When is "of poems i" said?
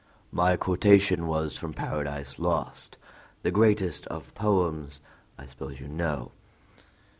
4.07-5.45